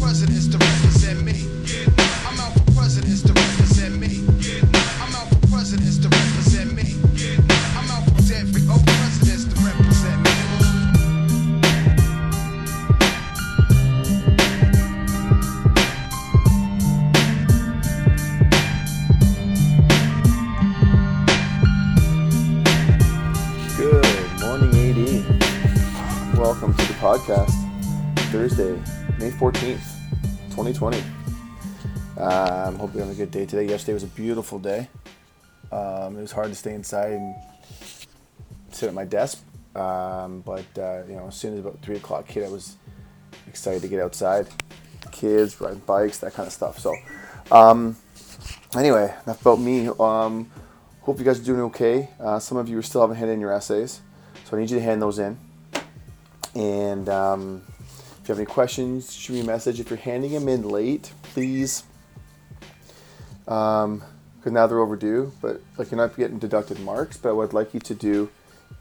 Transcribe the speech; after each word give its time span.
presidents 0.00 0.48
to 0.48 0.56
represent 0.56 1.22
me. 1.22 1.46
I'm 2.24 2.40
out 2.40 2.54
for 2.54 2.72
presidents 2.72 3.22
to 3.22 3.32
represent 3.34 3.98
me. 4.00 4.24
I'm 5.02 5.14
out 5.14 5.28
for 5.28 5.46
presidents 5.48 5.98
to 5.98 6.08
represent 6.08 6.72
me. 6.74 6.96
I'm 7.76 7.90
out 7.90 8.04
for 8.08 8.34
every 8.34 8.62
old 8.68 8.86
presidents 8.86 9.44
to 9.44 9.60
represent 9.60 10.22
me. 10.24 10.30
Good 23.76 24.40
morning, 24.40 24.72
AD. 24.74 25.00
Welcome 26.38 26.72
to 26.74 26.84
the 26.86 26.94
podcast. 26.94 27.52
Thursday, 28.32 28.80
May 29.20 29.28
14th, 29.28 29.84
2020. 30.48 30.96
Um, 32.16 32.76
hope 32.76 32.94
you're 32.94 33.04
having 33.04 33.10
a 33.10 33.14
good 33.14 33.30
day 33.30 33.44
today. 33.44 33.68
Yesterday 33.68 33.92
was 33.92 34.02
a 34.02 34.06
beautiful 34.06 34.58
day. 34.58 34.88
Um, 35.70 36.16
it 36.16 36.22
was 36.22 36.32
hard 36.32 36.48
to 36.48 36.54
stay 36.54 36.72
inside 36.72 37.12
and 37.12 37.34
sit 38.70 38.88
at 38.88 38.94
my 38.94 39.04
desk, 39.04 39.44
um, 39.76 40.40
but 40.40 40.64
uh, 40.78 41.02
you 41.06 41.16
know, 41.16 41.26
as 41.28 41.36
soon 41.36 41.52
as 41.52 41.60
about 41.60 41.82
three 41.82 41.96
o'clock 41.96 42.26
hit, 42.28 42.46
I 42.46 42.48
was 42.48 42.78
excited 43.46 43.82
to 43.82 43.88
get 43.88 44.00
outside. 44.00 44.48
Kids, 45.12 45.60
riding 45.60 45.80
bikes, 45.80 46.16
that 46.20 46.32
kind 46.32 46.46
of 46.46 46.54
stuff. 46.54 46.78
So, 46.78 46.96
um, 47.52 47.98
anyway, 48.74 49.14
enough 49.26 49.42
about 49.42 49.60
me. 49.60 49.88
Um, 50.00 50.50
hope 51.02 51.18
you 51.18 51.26
guys 51.26 51.38
are 51.38 51.44
doing 51.44 51.60
okay. 51.60 52.08
Uh, 52.18 52.38
some 52.38 52.56
of 52.56 52.70
you 52.70 52.78
are 52.78 52.82
still 52.82 53.02
haven't 53.02 53.16
handed 53.16 53.34
in 53.34 53.40
your 53.40 53.52
essays, 53.52 54.00
so 54.46 54.56
I 54.56 54.60
need 54.60 54.70
you 54.70 54.78
to 54.78 54.82
hand 54.82 55.02
those 55.02 55.18
in. 55.18 55.36
And 56.54 57.06
um, 57.10 57.62
if 58.22 58.28
you 58.28 58.32
have 58.34 58.38
any 58.38 58.46
questions, 58.46 59.12
shoot 59.12 59.34
me 59.34 59.40
a 59.40 59.44
message. 59.44 59.80
If 59.80 59.90
you're 59.90 59.98
handing 59.98 60.32
them 60.32 60.48
in 60.48 60.68
late, 60.68 61.12
please, 61.22 61.84
because 63.44 64.00
now 64.46 64.66
they're 64.66 64.78
overdue. 64.78 65.32
But 65.40 65.60
like 65.76 65.90
you're 65.90 65.98
not 65.98 66.16
getting 66.16 66.38
deducted 66.38 66.78
marks. 66.80 67.16
But 67.16 67.34
what 67.34 67.48
I'd 67.48 67.54
like 67.54 67.74
you 67.74 67.80
to 67.80 67.94
do 67.94 68.30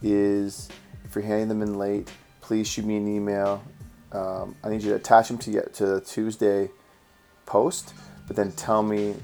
is, 0.01 0.69
if 1.05 1.15
you're 1.15 1.23
handing 1.23 1.49
them 1.49 1.61
in 1.61 1.77
late, 1.77 2.11
please 2.41 2.67
shoot 2.67 2.85
me 2.85 2.97
an 2.97 3.07
email. 3.07 3.63
Um, 4.11 4.55
I 4.63 4.69
need 4.69 4.81
you 4.83 4.89
to 4.89 4.95
attach 4.95 5.27
them 5.27 5.37
to 5.39 5.61
to 5.61 5.85
the 5.85 6.01
Tuesday 6.01 6.69
post, 7.45 7.93
but 8.27 8.35
then 8.35 8.51
tell 8.53 8.83
me 8.83 9.15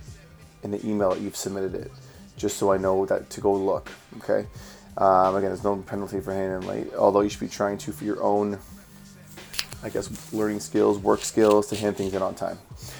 in 0.63 0.71
the 0.71 0.83
email 0.87 1.11
that 1.11 1.21
you've 1.21 1.35
submitted 1.35 1.75
it, 1.75 1.91
just 2.37 2.57
so 2.57 2.71
I 2.71 2.77
know 2.77 3.05
that 3.05 3.29
to 3.31 3.41
go 3.41 3.53
look. 3.53 3.91
Okay. 4.17 4.47
Um, 4.97 5.35
again, 5.35 5.49
there's 5.49 5.63
no 5.63 5.75
penalty 5.75 6.21
for 6.21 6.33
handing 6.33 6.67
late, 6.69 6.93
although 6.95 7.21
you 7.21 7.29
should 7.29 7.41
be 7.41 7.49
trying 7.49 7.77
to 7.79 7.91
for 7.91 8.05
your 8.05 8.23
own, 8.23 8.57
I 9.83 9.89
guess, 9.89 10.33
learning 10.33 10.59
skills, 10.59 10.97
work 10.97 11.21
skills 11.21 11.67
to 11.67 11.75
hand 11.75 11.97
things 11.97 12.13
in 12.13 12.21
on 12.21 12.35
time. 12.35 12.57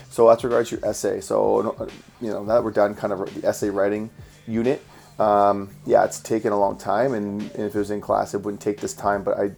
So 0.10 0.28
that's 0.30 0.44
regards 0.44 0.70
to 0.70 0.78
your 0.78 0.86
essay. 0.86 1.20
So 1.22 1.90
you 2.22 2.30
know 2.30 2.44
now 2.44 2.56
that 2.56 2.64
we're 2.64 2.72
done, 2.72 2.96
kind 2.96 3.12
of 3.14 3.42
the 3.42 3.48
essay 3.48 3.70
writing 3.70 4.10
unit. 4.48 4.82
Um, 5.20 5.70
yeah, 5.86 6.04
it's 6.04 6.20
taken 6.20 6.52
a 6.52 6.60
long 6.60 6.78
time, 6.78 7.14
and, 7.14 7.42
and 7.42 7.64
if 7.64 7.76
it 7.76 7.80
was 7.80 7.92
in 7.92 8.02
class, 8.02 8.34
it 8.34 8.42
wouldn't 8.42 8.62
take 8.62 8.82
this 8.82 8.94
time. 8.94 9.24
But 9.24 9.40
I 9.40 9.52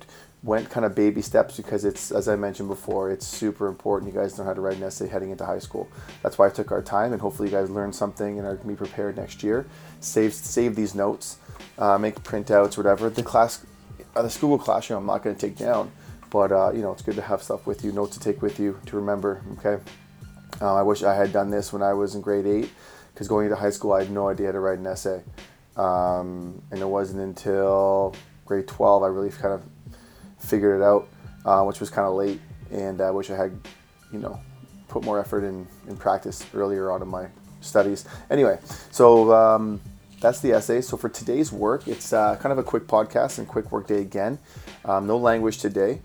went 0.44 0.70
kind 0.70 0.86
of 0.86 0.95
baby 0.95 1.22
steps 1.22 1.58
because 1.58 1.84
it's, 1.84 2.12
as 2.12 2.28
I 2.28 2.36
mentioned 2.36 2.70
before, 2.70 3.12
it's 3.12 3.26
super 3.26 3.68
important. 3.68 4.14
You 4.14 4.20
guys 4.20 4.38
know 4.38 4.44
how 4.44 4.54
to 4.54 4.62
write 4.62 4.78
an 4.78 4.84
essay 4.84 5.08
heading 5.08 5.32
into 5.32 5.45
high 5.45 5.60
school. 5.60 5.90
That's 6.22 6.38
why 6.38 6.48
I 6.48 6.50
took 6.50 6.72
our 6.72 6.82
time, 6.82 7.12
and 7.12 7.22
hopefully 7.22 7.50
you 7.50 7.56
guys 7.56 7.70
learned 7.70 7.95
something 7.95 8.38
and 8.38 8.48
are 8.48 8.56
be 8.56 8.76
prepared 8.76 9.18
next 9.18 9.44
year. 9.44 9.66
Save 10.00 10.34
save 10.34 10.76
these 10.76 10.94
notes, 10.94 11.38
uh, 11.78 11.98
make 11.98 12.23
printouts, 12.23 12.78
whatever. 12.78 13.10
The 13.10 13.23
class, 13.23 13.66
uh, 14.16 14.22
the 14.22 14.30
school 14.30 14.58
classroom, 14.58 15.00
I'm 15.00 15.06
not 15.06 15.23
going 15.23 15.36
to 15.36 15.42
take 15.42 15.58
down, 15.58 15.92
but 16.30 16.52
uh, 16.52 16.72
you 16.72 16.81
know 16.81 16.92
it's 16.92 17.02
good 17.02 17.16
to 17.16 17.22
have 17.22 17.42
stuff 17.42 17.66
with 17.66 17.83
you, 17.83 17.92
notes 17.92 18.17
to 18.17 18.20
take 18.20 18.42
with 18.42 18.59
you 18.59 18.80
to 18.86 18.95
remember. 18.95 19.42
Okay. 19.58 19.81
Uh, 20.61 20.75
I 20.75 20.81
wish 20.81 21.03
I 21.03 21.14
had 21.14 21.31
done 21.31 21.50
this 21.50 21.72
when 21.72 21.83
I 21.83 21.94
was 21.94 22.16
in 22.16 22.22
grade 22.22 22.45
eight, 22.45 22.72
because 23.14 23.28
going 23.28 23.45
into 23.45 23.56
high 23.56 23.70
school, 23.70 23.94
I 23.94 24.03
had 24.03 24.11
no 24.11 24.28
idea 24.28 24.48
how 24.48 24.53
to 24.53 24.59
write 24.59 24.80
an 24.80 24.88
essay, 24.88 25.22
um, 25.75 26.61
and 26.71 26.82
it 26.82 26.87
wasn't 26.87 27.21
until 27.21 28.16
grade 28.45 28.67
12 28.67 29.04
I 29.04 29.08
really 29.08 29.30
kind 29.30 29.54
of 29.54 29.64
figured 30.39 30.82
it 30.82 30.83
out, 30.83 31.08
uh, 31.45 31.64
which 31.64 31.80
was 31.80 31.89
kind 31.89 32.08
of 32.08 32.16
late, 32.16 32.39
and 32.71 33.02
I 33.02 33.11
wish 33.11 33.30
I 33.30 33.36
had, 33.36 33.60
you 34.11 34.20
know, 34.20 34.39
put 34.87 35.04
more 35.04 35.20
effort 35.20 35.43
in, 35.43 35.67
in 35.87 35.98
practice 35.98 36.45
earlier 36.54 36.92
on 36.92 37.02
in 37.02 37.08
my 37.08 37.27
studies. 37.61 38.05
Anyway, 38.30 38.58
so 38.92 39.32
um, 39.33 39.82
that's 40.20 40.39
the 40.39 40.52
essay. 40.52 40.82
So 40.82 40.98
for 40.98 41.10
today's 41.10 41.52
work, 41.52 41.88
it's 41.88 42.14
uh, 42.14 42.36
kind 42.38 42.52
of 42.52 42.58
a 42.58 42.64
quick 42.64 42.88
podcast 42.88 43.38
and 43.38 43.48
quick 43.48 43.72
work 43.72 43.88
day 43.88 44.02
again. 44.02 44.39
Um, 44.86 45.08
no 45.08 45.17
language 45.17 45.60
today. 45.60 46.02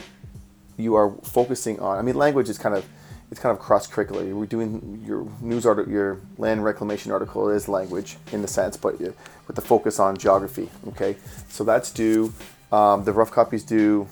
You 0.76 0.94
are 0.94 1.10
focusing 1.22 1.80
on. 1.80 1.98
I 1.98 2.02
mean, 2.02 2.16
language 2.16 2.48
is 2.48 2.58
kind 2.58 2.74
of 2.74 2.84
it's 3.32 3.40
kind 3.40 3.56
of 3.56 3.62
cross 3.62 3.86
curricular. 3.86 4.26
You're 4.28 4.44
doing 4.44 5.02
your 5.06 5.26
news 5.40 5.64
article, 5.64 5.90
your 5.90 6.20
land 6.36 6.62
reclamation 6.62 7.10
article 7.10 7.48
is 7.48 7.66
language 7.66 8.18
in 8.30 8.42
the 8.42 8.48
sense, 8.48 8.76
but 8.76 9.00
with 9.00 9.56
the 9.56 9.62
focus 9.62 9.98
on 9.98 10.18
geography. 10.18 10.68
Okay, 10.88 11.16
so 11.48 11.64
that's 11.64 11.90
due. 11.90 12.34
Um, 12.70 13.04
the 13.04 13.12
rough 13.12 13.30
copies 13.30 13.64
due, 13.64 14.06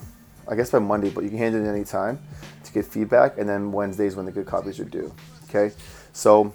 I 0.47 0.55
guess 0.55 0.71
by 0.71 0.79
Monday, 0.79 1.11
but 1.11 1.23
you 1.23 1.29
can 1.29 1.37
hand 1.37 1.55
it 1.55 1.59
in 1.59 1.67
any 1.67 1.83
time 1.83 2.19
to 2.63 2.73
get 2.73 2.85
feedback, 2.85 3.37
and 3.37 3.47
then 3.47 3.71
Wednesdays 3.71 4.15
when 4.15 4.25
the 4.25 4.31
good 4.31 4.47
copies 4.47 4.79
are 4.79 4.85
due. 4.85 5.13
Okay, 5.49 5.75
so 6.13 6.51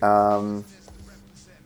um, 0.00 0.64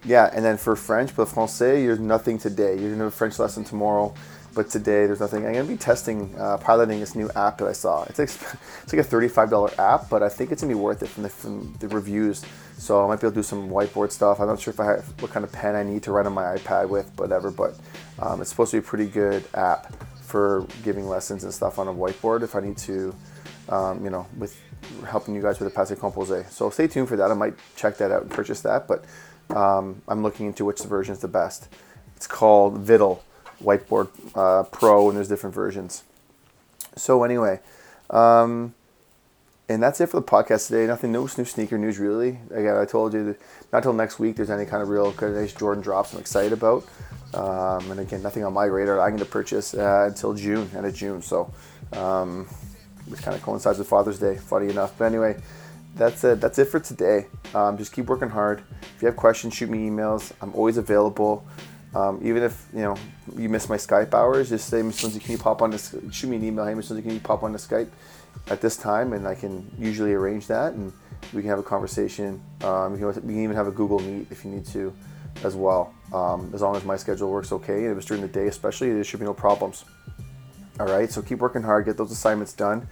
yeah, 0.04 0.30
and 0.32 0.44
then 0.44 0.56
for 0.56 0.74
French, 0.76 1.16
le 1.16 1.26
français, 1.26 1.86
there's 1.86 2.00
nothing 2.00 2.38
today. 2.38 2.78
You're 2.78 2.90
gonna 2.90 3.04
have 3.04 3.12
a 3.12 3.16
French 3.16 3.38
lesson 3.38 3.64
tomorrow, 3.64 4.14
but 4.54 4.68
today 4.68 5.06
there's 5.06 5.20
nothing. 5.20 5.46
I'm 5.46 5.52
gonna 5.52 5.64
be 5.64 5.76
testing, 5.76 6.34
uh, 6.38 6.58
piloting 6.58 7.00
this 7.00 7.14
new 7.14 7.30
app 7.36 7.58
that 7.58 7.68
I 7.68 7.72
saw. 7.72 8.02
It's 8.04 8.18
like, 8.18 8.28
it's 8.82 8.92
like 8.92 9.06
a 9.06 9.08
$35 9.08 9.78
app, 9.78 10.10
but 10.10 10.22
I 10.22 10.28
think 10.28 10.50
it's 10.50 10.62
gonna 10.62 10.74
be 10.74 10.80
worth 10.80 11.02
it 11.02 11.08
from 11.08 11.22
the, 11.22 11.28
from 11.28 11.74
the 11.78 11.88
reviews. 11.88 12.44
So 12.78 13.04
I 13.04 13.06
might 13.06 13.20
be 13.20 13.28
able 13.28 13.34
to 13.34 13.38
do 13.38 13.42
some 13.44 13.70
whiteboard 13.70 14.10
stuff. 14.10 14.40
I'm 14.40 14.48
not 14.48 14.58
sure 14.58 14.72
if 14.72 14.80
I 14.80 14.86
have 14.86 15.22
what 15.22 15.30
kind 15.30 15.44
of 15.44 15.52
pen 15.52 15.76
I 15.76 15.84
need 15.84 16.02
to 16.02 16.12
write 16.12 16.26
on 16.26 16.32
my 16.32 16.56
iPad 16.56 16.88
with, 16.88 17.10
whatever. 17.16 17.52
But 17.52 17.78
um, 18.18 18.40
it's 18.40 18.50
supposed 18.50 18.72
to 18.72 18.80
be 18.80 18.84
a 18.84 18.88
pretty 18.88 19.06
good 19.06 19.44
app 19.54 19.94
for 20.20 20.66
giving 20.82 21.08
lessons 21.08 21.44
and 21.44 21.54
stuff 21.54 21.78
on 21.78 21.86
a 21.86 21.94
whiteboard. 21.94 22.42
If 22.42 22.56
I 22.56 22.60
need 22.60 22.76
to, 22.78 23.14
um, 23.68 24.02
you 24.02 24.10
know, 24.10 24.26
with 24.36 24.60
helping 25.06 25.34
you 25.34 25.42
guys 25.42 25.60
with 25.60 25.72
the 25.72 25.80
passé 25.80 25.96
composé. 25.96 26.48
So 26.50 26.70
stay 26.70 26.88
tuned 26.88 27.08
for 27.08 27.16
that. 27.16 27.30
I 27.30 27.34
might 27.34 27.54
check 27.76 27.98
that 27.98 28.10
out 28.10 28.22
and 28.22 28.30
purchase 28.30 28.62
that. 28.62 28.88
But 28.88 29.04
um, 29.54 30.02
I'm 30.08 30.22
looking 30.22 30.46
into 30.46 30.64
which 30.64 30.80
version 30.80 31.12
is 31.12 31.20
the 31.20 31.28
best. 31.28 31.68
It's 32.16 32.26
called 32.26 32.84
Vittle 32.84 33.22
Whiteboard 33.62 34.08
uh, 34.34 34.64
Pro, 34.64 35.08
and 35.08 35.16
there's 35.16 35.28
different 35.28 35.54
versions. 35.54 36.04
So 36.96 37.24
anyway, 37.24 37.60
um, 38.10 38.74
and 39.68 39.82
that's 39.82 40.00
it 40.00 40.08
for 40.08 40.20
the 40.20 40.26
podcast 40.26 40.68
today. 40.68 40.86
Nothing, 40.86 41.12
no 41.12 41.22
new 41.36 41.44
sneaker 41.44 41.78
news 41.78 41.98
really. 41.98 42.38
Again, 42.50 42.76
I 42.76 42.84
told 42.84 43.14
you 43.14 43.24
that 43.24 43.40
not 43.72 43.82
till 43.82 43.92
next 43.92 44.18
week 44.18 44.36
there's 44.36 44.50
any 44.50 44.66
kind 44.66 44.82
of 44.82 44.88
real 44.88 45.14
nice 45.20 45.52
Jordan 45.52 45.82
drops 45.82 46.12
I'm 46.12 46.20
excited 46.20 46.52
about. 46.52 46.84
Um, 47.34 47.90
and 47.90 48.00
again, 48.00 48.22
nothing 48.22 48.44
on 48.44 48.52
my 48.52 48.66
radar. 48.66 49.00
I'm 49.00 49.10
going 49.10 49.18
to 49.20 49.24
purchase 49.24 49.74
uh, 49.74 50.06
until 50.08 50.34
June, 50.34 50.70
end 50.76 50.84
of 50.84 50.94
June. 50.94 51.22
So, 51.22 51.52
um, 51.92 52.46
which 53.06 53.22
kind 53.22 53.34
of 53.34 53.42
coincides 53.42 53.78
with 53.78 53.88
Father's 53.88 54.18
Day, 54.18 54.36
funny 54.36 54.68
enough. 54.68 54.96
But 54.98 55.06
anyway, 55.06 55.40
that's 55.94 56.24
it. 56.24 56.40
That's 56.40 56.58
it 56.58 56.66
for 56.66 56.80
today. 56.80 57.26
Um, 57.54 57.76
just 57.76 57.92
keep 57.92 58.06
working 58.06 58.30
hard. 58.30 58.62
If 58.96 59.02
you 59.02 59.06
have 59.06 59.16
questions, 59.16 59.54
shoot 59.54 59.68
me 59.68 59.88
emails. 59.88 60.32
I'm 60.40 60.54
always 60.54 60.76
available. 60.76 61.44
Um, 61.94 62.20
even 62.22 62.42
if 62.42 62.66
you 62.72 62.80
know 62.80 62.96
you 63.36 63.48
miss 63.48 63.68
my 63.68 63.76
Skype 63.76 64.14
hours, 64.14 64.48
just 64.48 64.68
say, 64.68 64.80
Miss 64.80 65.02
Lindsay, 65.02 65.20
can 65.20 65.32
you 65.32 65.38
pop 65.38 65.60
on 65.60 65.70
this? 65.70 65.94
Shoot 66.10 66.28
me 66.28 66.36
an 66.36 66.44
email. 66.44 66.64
Hey, 66.64 66.74
Miss 66.74 66.88
Lindsay, 66.90 67.06
can 67.06 67.14
you 67.14 67.20
pop 67.20 67.42
on 67.42 67.52
the 67.52 67.58
Skype 67.58 67.90
at 68.48 68.60
this 68.60 68.76
time? 68.76 69.12
And 69.12 69.28
I 69.28 69.34
can 69.34 69.70
usually 69.78 70.14
arrange 70.14 70.46
that, 70.46 70.72
and 70.72 70.92
we 71.34 71.42
can 71.42 71.50
have 71.50 71.58
a 71.58 71.62
conversation. 71.62 72.42
Um, 72.62 72.92
we, 72.92 72.98
can, 72.98 73.06
we 73.26 73.34
can 73.34 73.44
even 73.44 73.56
have 73.56 73.66
a 73.66 73.72
Google 73.72 73.98
Meet 73.98 74.28
if 74.30 74.44
you 74.44 74.50
need 74.50 74.64
to, 74.66 74.94
as 75.44 75.54
well. 75.54 75.92
Um, 76.14 76.50
as 76.54 76.62
long 76.62 76.74
as 76.76 76.84
my 76.84 76.96
schedule 76.96 77.30
works 77.30 77.52
okay, 77.52 77.84
and 77.84 77.92
if 77.92 77.98
it's 77.98 78.06
during 78.06 78.22
the 78.22 78.28
day, 78.28 78.46
especially, 78.46 78.92
there 78.92 79.04
should 79.04 79.20
be 79.20 79.26
no 79.26 79.34
problems. 79.34 79.84
All 80.80 80.86
right. 80.86 81.10
So 81.10 81.20
keep 81.20 81.40
working 81.40 81.62
hard. 81.62 81.84
Get 81.84 81.98
those 81.98 82.10
assignments 82.10 82.54
done, 82.54 82.88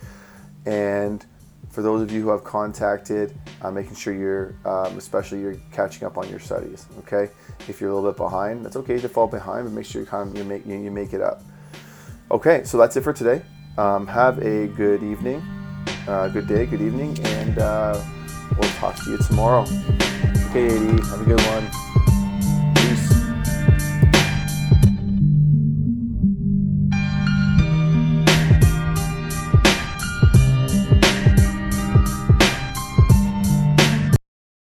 and 0.66 1.24
for 1.70 1.82
those 1.82 2.02
of 2.02 2.10
you 2.10 2.20
who 2.20 2.30
have 2.30 2.44
contacted, 2.44 3.36
uh, 3.62 3.70
making 3.70 3.94
sure 3.94 4.12
you're, 4.12 4.54
um, 4.64 4.98
especially 4.98 5.40
you're 5.40 5.56
catching 5.72 6.04
up 6.04 6.18
on 6.18 6.28
your 6.28 6.40
studies. 6.40 6.86
Okay, 6.98 7.30
if 7.68 7.80
you're 7.80 7.90
a 7.90 7.94
little 7.94 8.10
bit 8.10 8.16
behind, 8.16 8.64
that's 8.64 8.76
okay 8.76 8.98
to 8.98 9.08
fall 9.08 9.26
behind, 9.26 9.64
but 9.64 9.72
make 9.72 9.86
sure 9.86 10.00
you 10.02 10.06
kind 10.06 10.28
of 10.28 10.36
you 10.36 10.44
make 10.44 10.66
you, 10.66 10.76
you 10.76 10.90
make 10.90 11.12
it 11.12 11.20
up. 11.20 11.42
Okay, 12.30 12.64
so 12.64 12.76
that's 12.76 12.96
it 12.96 13.02
for 13.02 13.12
today. 13.12 13.42
Um, 13.78 14.06
have 14.06 14.38
a 14.38 14.66
good 14.66 15.02
evening, 15.02 15.40
uh, 16.08 16.28
good 16.28 16.48
day, 16.48 16.66
good 16.66 16.82
evening, 16.82 17.18
and 17.24 17.58
uh, 17.58 18.04
we'll 18.58 18.70
talk 18.72 18.96
to 19.04 19.10
you 19.10 19.18
tomorrow. 19.18 19.62
Okay, 20.50 20.66
AD, 20.66 21.00
have 21.06 21.20
a 21.20 21.24
good 21.24 21.40
one. 21.40 21.99